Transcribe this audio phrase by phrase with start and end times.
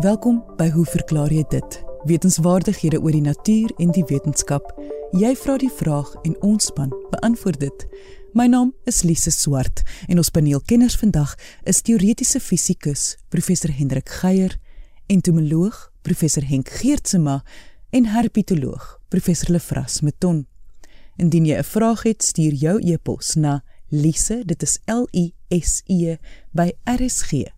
[0.00, 1.74] Welkom by Hoe verklaar jy dit?
[2.08, 4.64] Wetenskapwaardighede oor die natuur en die wetenskap.
[5.12, 7.84] Jy vra die vraag en ons span beantwoord dit.
[8.32, 11.36] My naam is Lise Swart en ons paneelkenners vandag
[11.68, 14.56] is teoretiese fisikus professor Hendrik Geier,
[15.12, 17.44] entomoloog professor Henk Geertsema
[17.92, 20.46] en herpetoloog professor Lefras Meton.
[21.20, 25.82] Indien jy 'n vraag het, stuur jou e-pos na lise, dit is L I S
[25.84, 26.16] E
[26.52, 27.50] by rsg.co.za.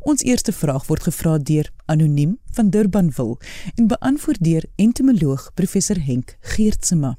[0.00, 3.36] Ons eerste vraag word gevra deur anoniem van Durbanville
[3.74, 7.18] en beantwoord deur entomoloog professor Henk Geertsema.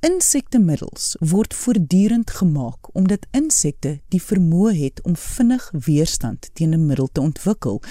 [0.00, 7.08] Insektemiddels word voortdurend gemaak omdat insekte die vermoë het om vinnig weerstand teen 'n middel
[7.12, 7.82] te ontwikkel.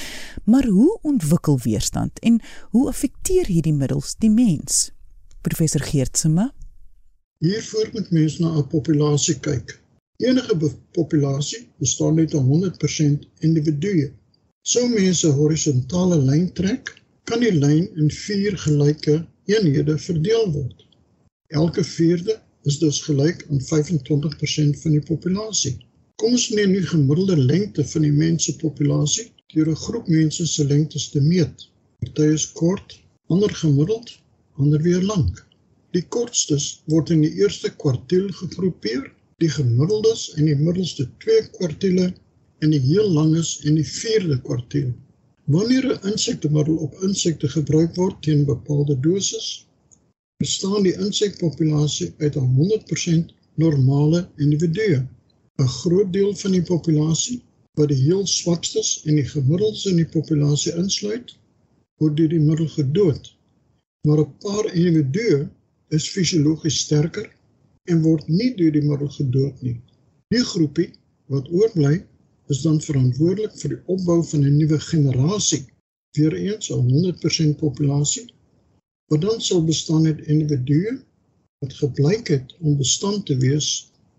[0.43, 4.91] Maar hoe ontwikkel weerstand en hoe affekteer hierdie middels die mens?
[5.41, 6.53] Professor Geertsema.
[7.37, 9.78] Hiervoor moet mens na 'n populasie kyk.
[10.19, 10.55] Enige
[10.91, 14.09] populasie bestaan net uit 100% individue.
[14.61, 16.89] Sou mense 'n horisontale lyn trek,
[17.23, 19.13] kan die lyn in vier gelyke
[19.53, 20.83] eenhede verdeel word.
[21.59, 22.35] Elke vierde
[22.71, 25.77] is dus gelyk aan 25% van die populasie.
[26.19, 31.05] Kom ons neem die gemiddelde lengte van die mensepopulasie deur 'n groep mense se lengtes
[31.13, 31.69] te meet.
[31.99, 34.11] Party is kort, ander gemiddeld,
[34.57, 35.45] ander weer lank.
[35.95, 39.07] Die kortstes word in die eerste kwartiel gegroepeer,
[39.39, 42.09] die gemiddeldes in die middelste twee kwartiele
[42.59, 44.89] en die heel langes in die vierde kwartiel.
[45.53, 49.47] Wanneer 'n insektemiddel op insekte gebruik word teen bepaalde doses,
[50.43, 55.07] bestaan die insekpopulasie uit 100% normale individue.
[55.59, 57.39] 'n Groot deel van die populasie,
[57.79, 61.35] wat die heel swakstes en die gemiddeldes in die populasie insluit,
[61.99, 63.35] word deur die middel gedood.
[64.07, 65.47] Maar 'n paar individue
[65.89, 67.38] is fisiologies sterker
[67.91, 69.77] en word nie deur die middel gedood nie.
[70.33, 70.89] Die groepie
[71.33, 71.95] wat oorbly
[72.53, 75.63] is dan verantwoordelik vir die opbou van 'n nuwe generasie,
[76.17, 78.27] weer eens 'n 100% populasie
[79.09, 80.99] wat dan sal bestaan uit individue
[81.59, 83.69] wat gebleik het om bestand te wees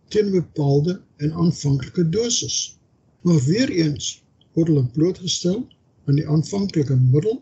[0.08, 2.56] teen bepaalde en aanvanklike doses.
[3.22, 4.22] Maar weer eens
[4.52, 5.60] word hulle blootgestel
[6.06, 7.38] aan die aanvanklike middel,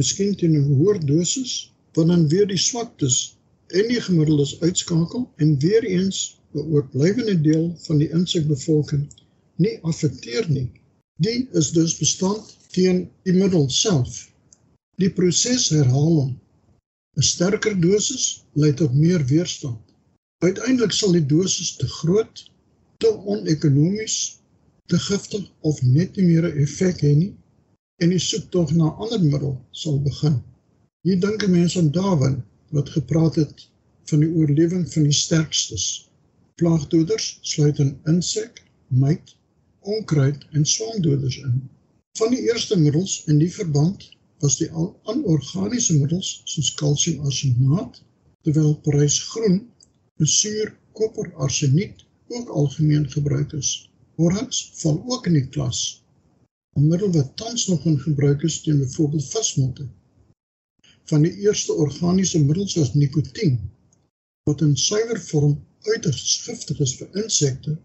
[0.00, 1.52] miskien teen 'n hoër dosis,
[1.92, 3.36] wat dan weer die swaktes
[3.72, 6.18] en die gemiddeldes uitskakel en weer eens
[6.54, 9.04] 'n oorblywende deel van die insekbevolking
[9.56, 10.68] nie affekteer nie.
[11.16, 14.28] Die is dus bestand teen die middel self.
[15.00, 16.32] Die proses herhaal hom.
[17.16, 19.80] 'n Sterker dosis lei tot meer weerstand.
[20.44, 22.44] Uiteindelik sal die dosis te groot,
[22.98, 24.16] te onekonomies,
[24.86, 27.34] te giftig of net nie meer 'n effek hê nie
[28.02, 30.42] en die soektog na 'n ander middel sal begin.
[31.02, 33.68] Hier dink mense aan Darwin wat gepraat het
[34.10, 35.84] van die oorlewing van die sterkstes.
[36.60, 38.62] Plaagdoders sluit in insek,
[39.02, 39.34] myt,
[39.80, 41.58] onkruid en swaamdoders in.
[42.18, 44.08] Van die eerste middels in die verband
[44.44, 48.00] was die anorganiese middels soos kalsiumarsenaat,
[48.44, 49.62] terwyl Parys groen,
[50.20, 53.72] besuur, koper, arseniet ook algemeen gebruik is.
[54.16, 56.02] Borax val ook in die klas.
[56.76, 59.88] 'n Middel wat tans nog in gebruik is teen byvoorbeeld vismotte
[61.12, 63.60] van die eerste organiese middels was nikotien
[64.48, 65.56] wat in suiwer vorm
[65.92, 67.76] uiters giftig is vir insekte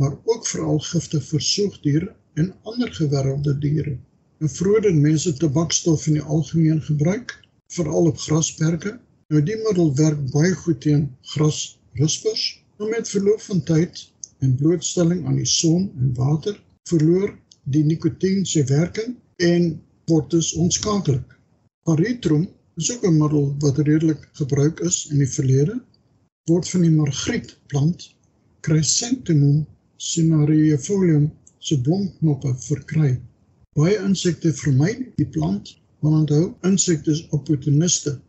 [0.00, 3.98] maar ook veral giftig vir soogdiere en ander gewervelde diere.
[4.38, 7.34] En vroeër het mense tabakstof in die algemeen gebruik
[7.76, 8.98] veral op grasperke.
[9.28, 14.02] Nou die middel werk baie goed teen grasrispers, maar met verloop van tyd
[14.38, 16.58] en blootstelling aan die son en water
[16.90, 17.30] verloor
[17.76, 19.70] die nikotien sy werking en
[20.10, 21.38] word dus onskakelik.
[21.86, 25.74] Paritrum is ook 'n middel wat redelik gebruik is in die verlede.
[26.50, 28.14] Word van die margrietplant
[28.60, 33.20] Chrysanthemum cinereifolium se blomknoppe verkry.
[33.78, 38.20] Baie insekte vermy die plant want onthou insekte is opportuniste.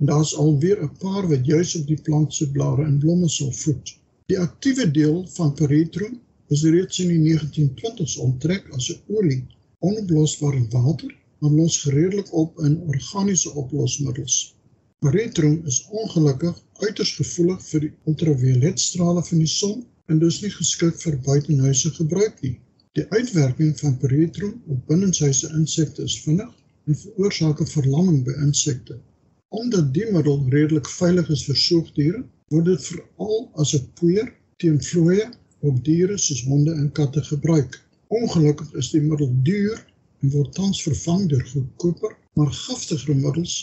[0.00, 3.52] En daar's alweer 'n paar wat juis op die plant se blare en blomme sal
[3.52, 3.96] voed.
[4.26, 9.46] Die aktiewe deel van Paritrum is reeds in die 1920s onttrek as 'n olie
[9.78, 11.12] onoplosbaar in water
[11.42, 14.56] maar los gereedelik op in organiese oplosmiddels.
[15.02, 21.00] Paritrum is ongelukkig uiters gevoelig vir die ultravioletstrale van die son en dus nie geskik
[21.02, 22.54] vir buitehuise gebruik nie.
[22.94, 26.54] Die uitwerking van paritrum op binnenshuise insekte is vinnig
[26.86, 29.00] en veroorsaak 'n verlamming by insekte.
[29.48, 32.24] Omdat die middel redelik veilig is vir soogdiere,
[32.54, 34.30] word dit veral as 'n poeier
[34.62, 35.26] teen vlooie
[35.60, 37.80] op diere soos honde en katte gebruik.
[38.08, 39.82] Ongelukkig is die middel duur
[40.22, 43.54] en word tans vervang deur goedkoper maar giftiger middels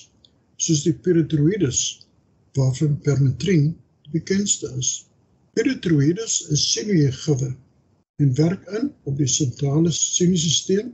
[0.65, 1.81] soos die pyrethroides
[2.57, 3.69] waarvan permetrin
[4.05, 4.89] die bekendste is.
[5.55, 7.53] Pyrethroides is senuweegiewe
[8.23, 10.91] en werk in op die sentrale senuistelsel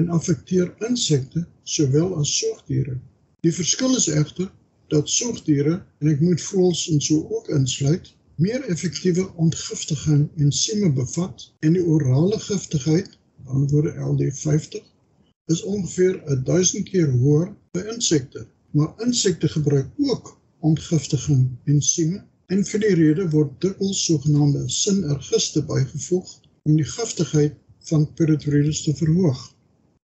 [0.00, 1.44] en affekteer insekte
[1.76, 2.96] sowel as soogdiere.
[3.44, 4.48] Die verskil is egter
[4.94, 11.48] dat soogdiere en ek moet voels en so ook insluit meer effektiewe ontgiftiging ensieme bevat
[11.66, 13.17] en die orale giftigheid,
[13.48, 14.84] antwoorde LD50,
[15.52, 18.46] is ongeveer 1000 keer hoër by insekte.
[18.70, 26.34] Maar insekte gebruik ook ontgiftiging ensieme en vir die rede word dikwels sogenaamde sinergiste bygevoeg
[26.68, 27.56] om die giftigheid
[27.90, 29.40] van pyrethroides te verhoog.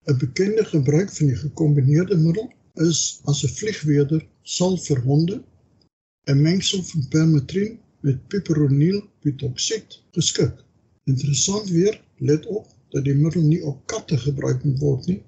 [0.09, 2.51] 'n Bekende gebruik van die gekombineerde middel
[2.87, 4.27] is as 'n vliegweder
[4.57, 5.41] sal vir honde
[6.29, 10.53] 'n mengsel van permetrien met piperoniel butoksied geskik.
[11.03, 15.19] Interessant weer, let op dat die middel nie op katte gebruik moet word nie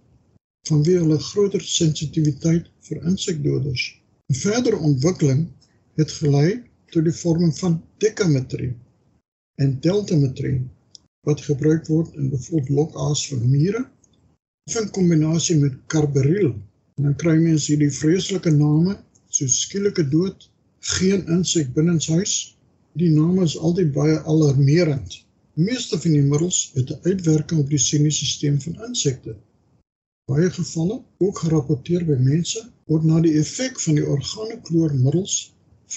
[0.69, 3.83] vanweë hulle groter sensitiwiteit vir insekdoders.
[4.31, 5.41] 'n Verdere ontwikkeling
[5.99, 6.49] het gelei
[6.95, 8.75] tot die vorming van dekametrien
[9.63, 10.61] en deltametrien
[11.27, 13.83] wat gebruik word in bevoeld lokaas vir mure
[14.79, 16.53] in kombinasie met carbaryl
[16.97, 18.95] En dan kry mense hierdie vreeslike name,
[19.33, 20.49] so skielike dood,
[20.93, 22.33] geen insek binnenshuis.
[23.01, 25.22] Die name is altyd baie alarmerend.
[25.53, 29.35] Meeste van die middels het 'n uitwerking op die senuistelsel van insekte.
[30.31, 35.37] Baie gevalle, ook gerapporteer by mense, word na die effek van die organokloormiddels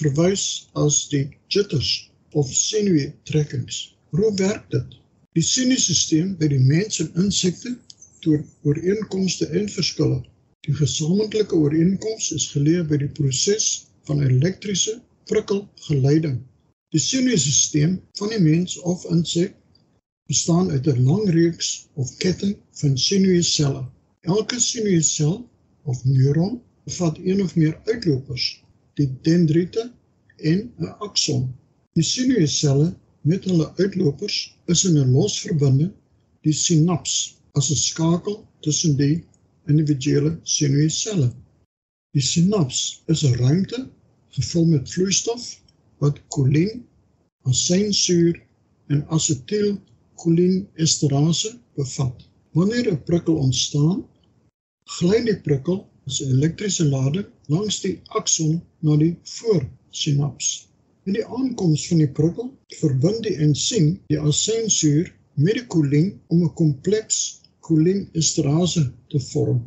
[0.01, 1.91] verwys as die jitters
[2.31, 3.97] of senuweetrekkings.
[4.09, 4.97] Hoe werk dit?
[5.33, 7.77] Die senuistelsel by die mens en insekte
[8.19, 10.23] toon ooreenkomste en verskille
[10.67, 13.67] Die gesamentlike ooreenkoms is geleë by die proses
[14.09, 14.97] van elektriese
[15.31, 16.33] prikkelgeleiding.
[16.97, 19.51] Die senuistelsel van die mens of insek
[20.31, 23.83] bestaan uit 'n lang reeks of ketting van senuiselle.
[24.21, 25.35] Elke senuissel
[25.83, 26.55] of neuron
[26.89, 28.63] bevat een of meer uitlopers,
[28.97, 29.83] die dendriete
[30.37, 31.43] en 'n akson.
[31.93, 32.89] Die senuisselle
[33.21, 35.93] met hulle uitlopers is in 'n losverbinding,
[36.41, 39.23] die sinaps, as 'n skakel tussen die
[39.67, 41.29] individuele senuiselle.
[42.17, 43.85] Die sinaps is 'n ruimte
[44.39, 45.61] gevul met vloeistof
[46.03, 46.73] wat kolien,
[47.49, 48.35] asynsuur
[48.93, 52.17] en asetielkolinesterase bevat.
[52.57, 53.99] Wanneer 'n prikkel ontstaan,
[54.97, 55.77] gly die prikkel
[56.07, 60.67] 'n elektriese lading langs die akson na die voorsinaps.
[61.03, 62.47] Met die aankoms van die prikkel
[62.81, 65.05] verbind die ensiem die asynsuur
[65.45, 67.17] met die kolien om 'n kompleks
[67.67, 69.61] kolinesterase te vorm.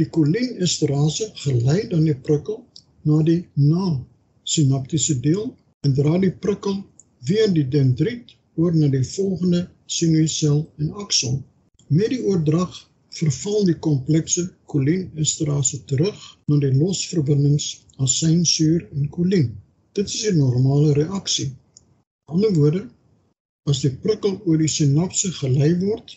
[0.00, 2.58] Die kolinesterase gelei dan die prikkel
[3.02, 5.56] na die na-sinaptiese deel
[5.86, 6.76] en dra die prikkel
[7.28, 9.62] weer die dendriet oor na die volgende
[9.96, 11.40] senuissel en akson.
[11.88, 12.76] Met die oordrag
[13.16, 17.66] verval die komplekse kolinesterase terug na die losverbindings
[18.06, 19.50] asynsuur en kolien.
[19.98, 21.50] Dit is 'n normale reaksie.
[21.50, 22.82] In ander woorde,
[23.70, 26.16] as die prikkel oor die sinapse gelei word,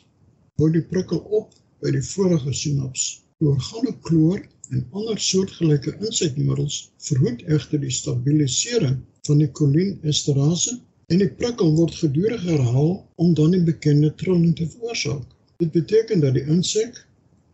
[0.58, 3.04] hou die prikkel op by die vorige sinaps.
[3.40, 4.40] Die organokloor
[4.72, 6.78] en ander soortgelyke insekmiddels
[7.10, 10.76] verhoed egter die stabilisering van die kolinesterase
[11.14, 15.26] en die prikkel word gedurig herhaal om dan die bekende trilling te veroorsaak.
[15.62, 17.02] Dit beteken dat die insek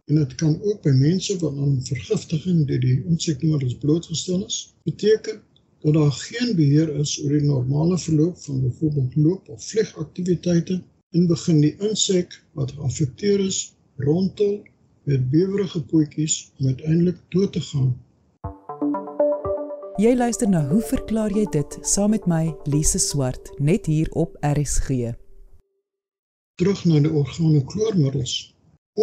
[0.09, 4.57] en dit kan ook by mense wat aan vergiftiging deur die insekmiddels blootgestel is,
[4.89, 5.41] beteken
[5.81, 10.81] dat daar geen beheer is oor die normale verloop van byvoorbeeld loop of vliegaktiwiteite
[11.11, 13.61] en begin die insek wat geaffekteer is
[13.95, 14.59] rondtel
[15.09, 17.95] met bewerige pootjies om uiteindelik dood te gaan.
[20.01, 24.37] Jy luister na hoe verklaar jy dit saam met my Lise Swart net hier op
[24.41, 25.11] RSG.
[26.57, 28.33] Terug na die organokloormiddels.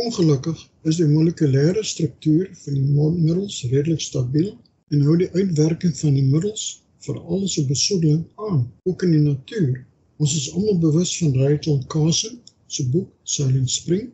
[0.03, 0.59] Ongelukkig
[0.91, 4.49] is die molekulêre struktuur van die middels redelik stabiel
[4.91, 6.65] en hou die uitwerking van die middels
[7.07, 9.85] veral as 'n besoedeling aan, ook in die natuur
[10.19, 14.09] Ons is almal bewus van Rachel Carson se boek Silent Spring.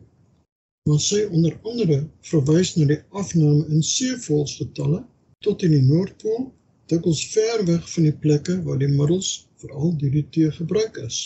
[0.85, 1.97] Maar sy onder andere
[2.29, 5.01] verwys na die afname in seevoëlsgetalle
[5.47, 6.51] tot in die Noordpool,
[6.91, 9.29] dikwels ver weg van die plekke waar die middels
[9.61, 11.17] veral DDT gebruik is.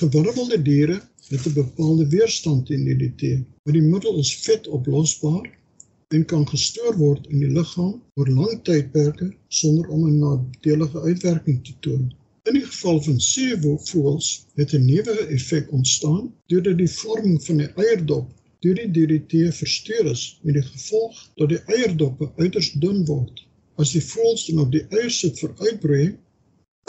[0.00, 3.22] Gewirbelde diere het 'n bepaalde weerstand teen DDT,
[3.62, 5.46] maar die middel is vetoplosbaar
[6.14, 11.64] en kan gestoor word in die liggaam oor lang tydperke sonder om 'n nadelige uitwerking
[11.64, 12.04] te toon.
[12.48, 17.72] In die geval van seevoëls het 'n nuwe effek ontstaan deurdat die vorming van die
[17.84, 18.28] eierdop
[18.64, 23.46] deur die DDT versteur is met die gevolg dat die eierdoppe uiters dun word.
[23.80, 26.16] As die voëls dan op die eiers sit vir uitbreiding,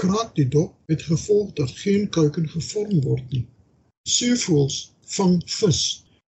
[0.02, 3.44] kraak die dop met gevolg dat geen kuiken gevorm word nie.
[4.14, 4.78] Seevoëls
[5.16, 5.82] vang vis.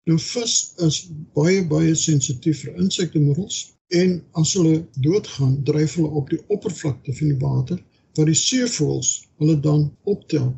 [0.10, 0.54] Nou vis
[0.88, 0.98] is
[1.38, 3.58] baie baie sensitief vir insektemiddels
[4.02, 7.84] en as hulle doodgaan, dryf hulle op die oppervlakte van die water
[8.18, 9.12] wat die seevoëls
[9.42, 9.84] hulle dan
[10.14, 10.50] optel.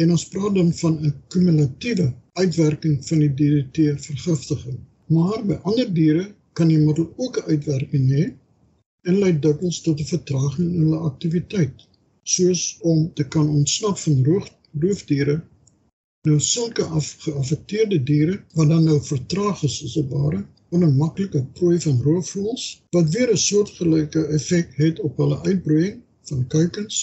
[0.00, 2.06] En ons praat dan van 'n kumulatiewe
[2.42, 4.78] uitwerking van die DDT vergiftiging.
[5.06, 8.30] Maar by ander diere kan die middel ook 'n uitwerking hê
[9.08, 11.86] en lei dikwels tot 'n vertraging in hulle aktiwiteit,
[12.34, 14.24] soos om te kan ontsnap van
[14.80, 15.36] roofdiere.
[16.28, 21.80] Nou sulke afgeaffekteerde diere wat dan nou vertraag is as 'n ware onder maklike prooi
[21.80, 22.64] van roofvoëls
[22.96, 25.96] wat weer 'n soortgelyke effek het op hulle uitbroeiing
[26.28, 26.98] van kuikens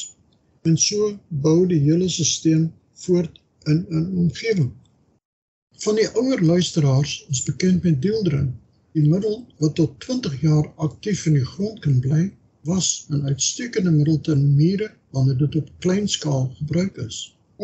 [0.62, 2.70] en so bou die hele stelsel
[3.06, 4.72] voort in 'n omgewing.
[5.86, 8.56] Van die ouer luisteraars is bekend met dieldrin.
[8.98, 12.22] Die middel wat tot 20 jaar aktief in die grond kan bly,
[12.70, 14.88] was 'n uitstekende middel teen mure
[15.18, 17.18] wanneer dit op klein skaal gebruik is.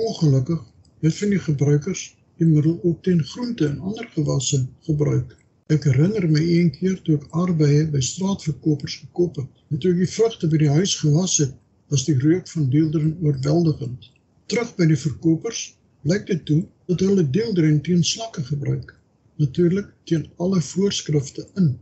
[0.03, 0.61] Ongelukkig
[1.07, 2.03] het van die gebruikers
[2.37, 5.33] die middel ook teen groente en ander gewasse gebruik.
[5.77, 9.51] Ek herinner my een keer toe ek arbeie by straatverkopers gekoop het.
[9.71, 11.59] En toe ek die vrugte by die huis gewas het,
[11.89, 14.11] was die reuk van deelderen oorweldigend.
[14.45, 15.67] Terug by die verkopers,
[16.05, 18.99] blyk dit toe dat hulle deelderen teen slakke gebruik.
[19.35, 21.79] Natuurlik teen alle voorskrifte in.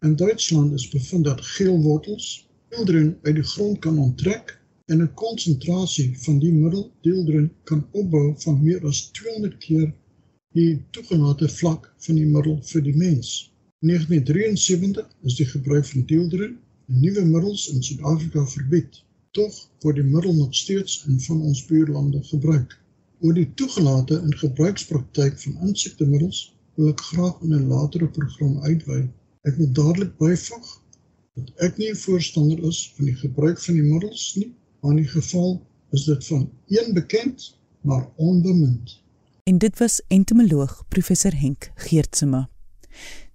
[0.00, 5.14] In Duitsland is bevind dat geel wortels deelderen uit die grond kan onttrek en 'n
[5.14, 9.94] konsentrasie van die middel deelderen kan opbou van meer as 200 keer
[10.52, 13.52] die toegelate vlak van die middel vir die mens.
[13.80, 16.58] In 1973 is die gebruik van deeldrin
[16.88, 19.02] en nuwe middels in Suid-Afrika verbied.
[19.30, 22.80] Tog word die middel nog steeds in van ons buurlande gebruik.
[23.20, 29.00] Oor die toegelate en gebruikspraktyk van insektemiddels wil ek graag in 'n latere program uitwy.
[29.42, 30.66] Ek wil dadelik byvoeg
[31.34, 35.02] dat ek nie 'n voorstander is van die gebruik van die middels nie, maar in
[35.04, 35.60] die geval
[35.90, 39.02] is dit van een bekend maar onbemind
[39.44, 42.48] en dit was entomoloog professor Henk Geertsema.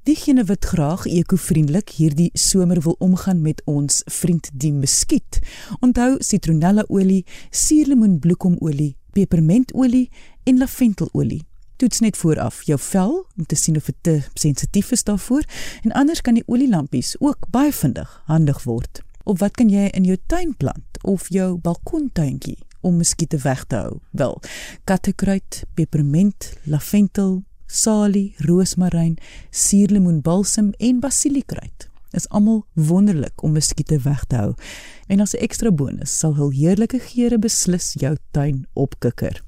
[0.08, 5.40] Diegene wat graag ekovriendelik hierdie somer wil omgaan met ons vriend die muskiet.
[5.84, 10.08] Onthou sitronellaolie, suurlemoenbloekomolie, pepermentolie
[10.44, 11.44] en laventelolie.
[11.78, 15.44] Toets net vooraf jou vel om te sien of dit te sensitief is daarvoor
[15.84, 19.02] en anders kan die olielampies ook baie vinnig handig word.
[19.24, 22.58] Of wat kan jy in jou tuin plant of jou balkontuintjie?
[22.82, 24.00] om muskiete weg te hou.
[24.12, 24.38] Wel,
[24.88, 29.18] kattekruid, peperment, laventel, salie, roosmaryn,
[29.52, 34.54] suurlemoenbalsem en basiliekruid is almal wonderlik om muskiete weg te hou.
[35.08, 39.47] En as 'n ekstra bonus sal hul heerlike geure beslis jou tuin opkikker.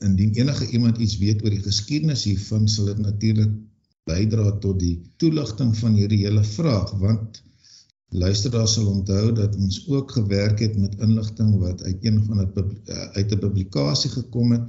[0.04, 3.54] indien enige iemand iets weet oor die geskiedenis hiervan sal dit natuurlik
[4.10, 7.40] bydra tot die toelichting van hierdie hele vraag want
[8.14, 12.66] luisteraars sal onthou dat ons ook gewerk het met inligting wat uit een van die
[12.84, 14.68] eh, uit 'n publikasie gekom het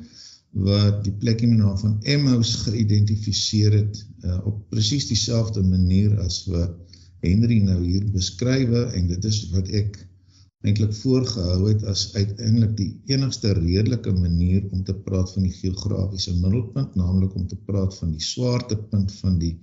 [0.56, 6.46] wat die plekkie met naam van Emmaus geïdentifiseer het uh, op presies dieselfde manier as
[6.46, 10.00] wat Henry nou hier beskrywe en dit is wat ek
[10.66, 16.34] eintlik voorgehou het as uiteindelik die enigste redelike manier om te praat van die geografiese
[16.40, 19.54] middelpunt, naamlik om te praat van die swaartepunt van die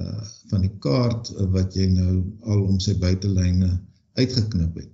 [0.00, 3.68] Uh, van die kaart uh, wat jy nou al om sy buitelyne
[4.16, 4.90] uitgeknip het.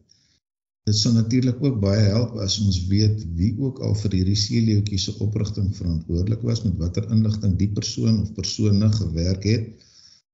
[0.88, 5.00] Dit sal natuurlik ook baie help as ons weet wie ook al vir hierdie seeleeuetjie
[5.02, 9.68] se oprigting verantwoordelik was met watter inligting die persoon of persone gewerk het.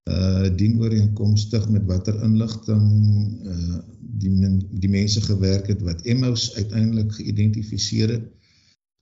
[0.04, 2.86] Uh dien ooreenkomstig met watter inligting
[3.54, 3.80] uh
[4.24, 8.28] die men, die mense gewerk het wat Emmaus uiteindelik geïdentifiseer het.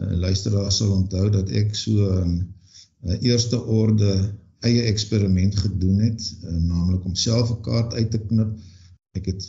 [0.01, 2.39] Uh luisteraars sal onthou dat ek so 'n
[3.05, 4.13] uh, eerste orde
[4.69, 8.57] eie eksperiment gedoen het, uh, naamlik om self 'n kaart uit te knip.
[9.19, 9.47] Ek het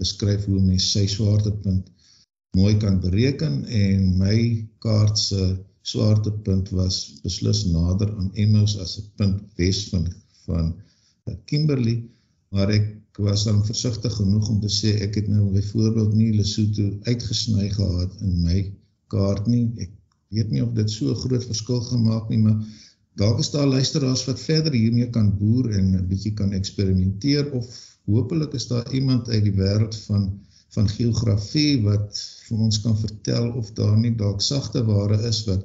[0.00, 1.90] beskryf hoe mens sy swaartepunt
[2.56, 4.38] mooi kan bereken en my
[4.78, 5.42] kaart se
[5.82, 10.08] swaartepunt was beslis nader aan Emmaus as 'n punt wes van
[10.46, 10.74] van
[11.44, 12.04] Kimberley,
[12.52, 12.86] maar ek
[13.18, 18.16] was dan versigtig genoeg om te sê ek het nou byvoorbeeld nie Lesotho uitgesny gehad
[18.20, 18.58] in my
[19.08, 19.70] kaart nie.
[19.78, 19.92] Ek
[20.34, 22.58] weet nie of dit so groot verskil gemaak nie, maar
[23.20, 27.66] dalk is daar luisteraars wat verder hiermee kan boer en 'n bietjie kan eksperimenteer of
[28.04, 30.32] hopelik is daar iemand uit die wêreld van
[30.74, 32.18] van geografie wat
[32.48, 35.64] vir ons kan vertel of daar nie dalk sagte ware is wat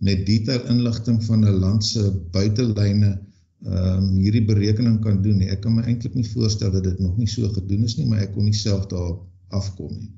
[0.00, 3.18] met detail inligting van 'n land se buitelyne
[3.64, 5.50] ehm um, hierdie berekening kan doen nie.
[5.52, 8.22] Ek kan my eintlik nie voorstel dat dit nog nie so gedoen is nie, maar
[8.24, 10.08] ek kon nie self daarop afkom nie.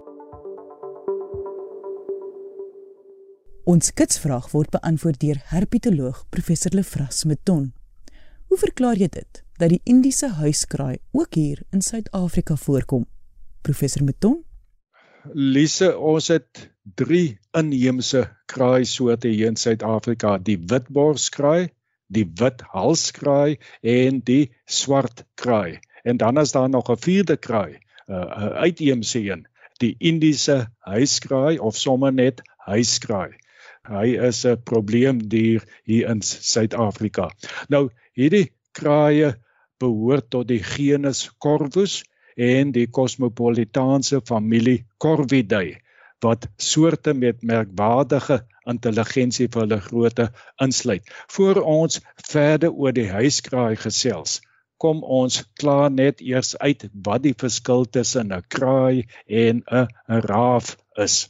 [3.64, 7.72] Ons kitsvraag word beantwoord deur herpetoloog professor Lefras Meton.
[8.46, 9.44] Hoe verklaar jy dit?
[9.60, 13.04] dat die Indiese huiskraai ook hier in Suid-Afrika voorkom.
[13.62, 14.38] Professor Meton?
[15.34, 21.68] Lise, ons het 3 inheemse kraaisoorte hier in Suid-Afrika: die witborskraai,
[22.08, 25.80] die withalskraai en die swartkraai.
[26.08, 27.76] En dan is daar nog 'n vierde kraai,
[28.08, 29.46] 'n uh, uitheemse een,
[29.78, 33.36] die Indiese huiskraai of sommer net huiskraai.
[33.90, 37.30] Hy is 'n probleemdier hier in Suid-Afrika.
[37.68, 39.34] Nou, hierdie kraaie
[39.82, 42.02] behoort tot die genus Corvus
[42.36, 45.80] en die kosmopolitaanse familie Corvidae
[46.24, 50.26] wat soorte met merkwaardige intelligensie vir hulle grootte
[50.60, 51.06] insluit.
[51.32, 54.40] Voor ons verder oor die huiskraai gesels,
[54.80, 59.88] kom ons klaar net eers uit wat die verskil tussen 'n kraai en 'n
[60.28, 60.76] raaf
[61.06, 61.28] is.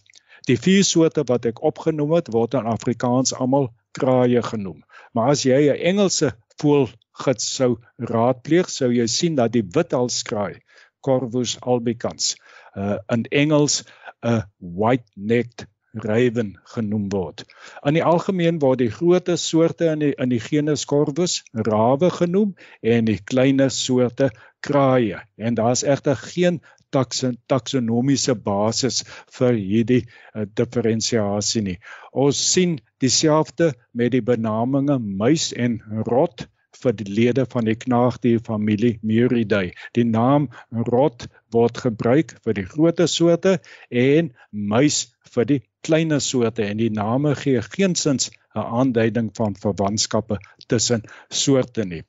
[0.48, 4.82] Die vier soorte wat ek opgenoem het, word in Afrikaans almal kraaie genoem.
[5.12, 6.88] Maar as jy 'n Engelse voël
[7.24, 10.60] gids sou raadpleeg, sou jy sien dat die withalskraai
[11.00, 12.36] Corvus albicans
[12.76, 13.82] uh in Engels
[14.22, 17.44] 'n white-necked raven genoem word.
[17.82, 22.54] In die algemeen word die groot soorte in die in die genus Corvus rawe genoem
[22.82, 25.22] en die kleiner soorte kraaie.
[25.36, 26.60] En daar's egter geen
[26.92, 29.02] taksonomiese basis
[29.38, 31.76] vir hierdie uh, diferensiasie nie.
[32.12, 36.46] Ons sien dieselfde met die benaminge muis en rot
[36.80, 39.72] vir die lede van die knaagdier familie Muridae.
[39.96, 40.48] Die naam
[40.88, 43.58] rot word gebruik vir die groter soorte
[43.90, 45.02] en muis
[45.34, 51.84] vir die kleiner soorte en die name gee geensins 'n aanduiding van verwantskappe tussen soorte
[51.84, 52.04] nie.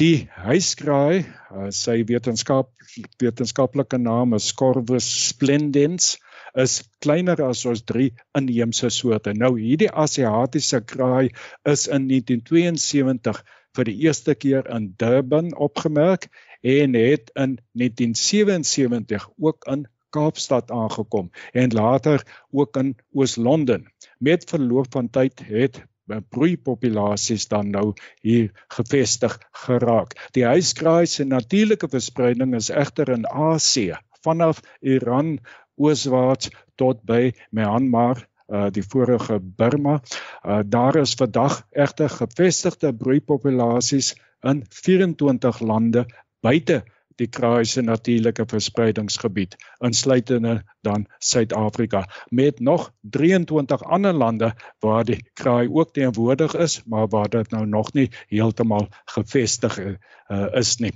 [0.00, 2.70] Die huiskraai, uh, sy wetenskap
[3.20, 6.14] wetenskaplike naam is Corvus splendens,
[6.56, 8.06] is kleiner as ons drie
[8.38, 9.34] inheemse soorte.
[9.36, 11.28] Nou hierdie Asiatiese kraai
[11.68, 13.42] is in 1972
[13.76, 16.30] vir die eerste keer in Durban opgemerk
[16.64, 19.84] en het in 1977 ook in
[20.16, 22.24] Kaapstad aangekom en later
[22.56, 23.84] ook in Oos-London.
[24.18, 25.84] Met verloop van tyd het
[26.18, 27.92] broeipopulasies dan nou
[28.22, 30.14] hier gevestig geraak.
[30.34, 35.38] Die huiskraai se natuurlike verspreiding is egter in Asië, vanaf Iran
[35.80, 40.00] ooswaarts tot by Myanmar uh die vorige Burma.
[40.44, 46.06] Uh daar is vandag egter gevestigde broeipopulasies in 24 lande
[46.42, 46.82] buite
[47.20, 49.56] die kraai se natuurlike verspreidingsgebied
[49.86, 57.08] insluitende dan Suid-Afrika met nog 23 ander lande waar die kraai ook teenwoordig is maar
[57.08, 60.92] waar dit nou nog nie heeltemal gevestig uh, is nie.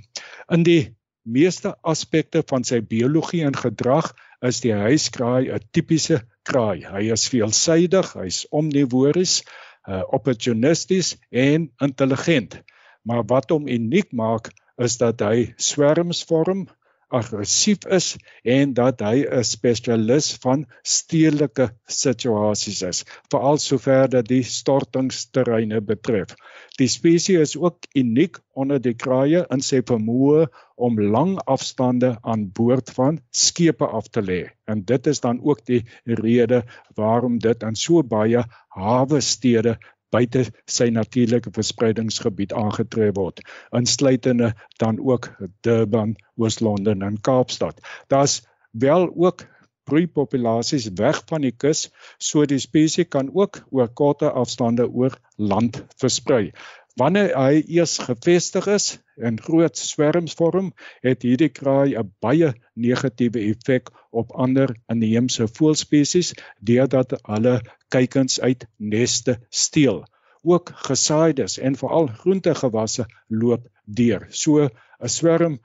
[0.49, 4.11] In die meeste aspekte van sy biologie en gedrag
[4.45, 6.85] is die huiskraai 'n tipiese kraai.
[6.85, 9.41] Hy is veelsidig, hy's omnivories,
[9.89, 12.61] uh, opportunisties en intelligent.
[13.03, 16.65] Maar wat hom uniek maak is dat hy swerms vorm,
[17.13, 24.43] aggressief is en dat hy 'n spesialis van stedelike situasies is, veral sover dat die
[24.43, 26.35] stortingsterreine betref.
[26.79, 32.49] Die spesies is ook uniek onder die kraaie in sy vermoë om lang afstande aan
[32.51, 34.41] boord van skepe af te lê.
[34.67, 36.63] En dit is dan ook die rede
[36.95, 38.43] waarom dit in so baie
[38.75, 39.77] hawe stede
[40.15, 43.43] buite sy natuurlike verspreidingsgebied aangetref word
[43.75, 45.31] insluitende dan ook
[45.67, 47.81] Durban, Oos-London en Kaapstad.
[48.07, 49.45] Daar's wel ook
[49.85, 55.83] broeipopulasies weg van die kus, so die spesies kan ook oor korte afstande oor land
[56.01, 56.51] versprei.
[56.99, 58.83] Wanneer hy eers gevestig is
[59.29, 60.69] in groot swerms vorm,
[61.03, 62.51] het hierdie kraai 'n baie
[62.85, 66.29] negatiewe effek op ander inheemse voëlspesies
[66.69, 67.55] deurdat hulle
[67.95, 69.99] kuikens uit neste steel.
[70.43, 73.67] Ook gesaaides en veral groentegewasse loop
[73.99, 74.27] deur.
[74.29, 75.59] So 'n swerm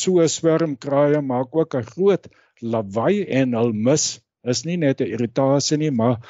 [0.00, 2.24] so 'n swerm kraaie maak ook 'n groot
[2.60, 4.06] lawaai en hul mis
[4.54, 6.24] is nie net 'n irritasie nie, maar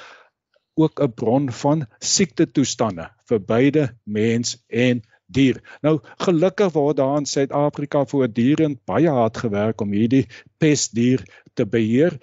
[0.83, 5.61] ook 'n bron van siekte toestande vir beide mens en dier.
[5.83, 10.27] Nou gelukkig word daar in Suid-Afrika voortdurend baie hard gewerk om hierdie
[10.59, 12.19] pestdier te beheer.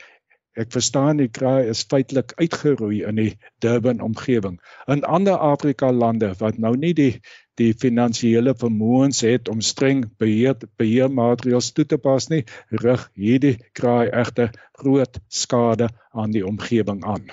[0.57, 4.57] Ek verstaan die kraai is feitelik uitgeroei in die Durban omgewing.
[4.89, 7.13] In ander Afrika lande wat nou nie die
[7.57, 12.43] die finansiële vermoëns het om streng beheer beheermaatreëls toe te pas nie,
[12.83, 17.25] rig hierdie kraai egter groot skade aan die omgewing aan.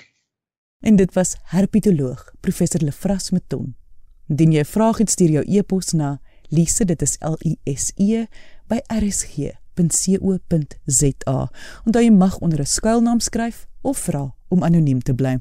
[0.85, 3.75] En dit was herpetoloog professor Lefras Meton.
[4.27, 7.91] Indien jy 'n vraag het, stuur jou e-pos na lise dit is L I S
[7.95, 8.25] E
[8.67, 9.51] by rsg.co.za.
[11.85, 15.39] Onthou jy mag onder 'n skuilnaam skryf of vra om anoniem te bly.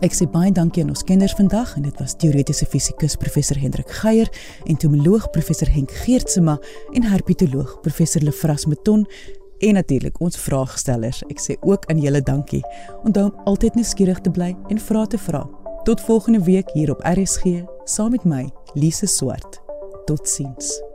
[0.00, 3.90] Ek sê baie dankie aan ons kinders vandag en dit was teoretiese fisikus professor Hendrik
[3.90, 4.28] Geier
[4.64, 6.58] en entomoloog professor Henk Geertsma
[6.92, 9.06] en herpetoloog professor Lefras Meton
[9.64, 11.22] en natuurlik ons vraagstellers.
[11.32, 12.62] Ek sê ook aan julle dankie.
[13.04, 15.44] Onthou om altyd nuuskierig te bly en vra te vra.
[15.84, 19.60] Tot volgende week hier op RSG saam met my, Lise Swart.
[20.04, 20.93] Totsiens.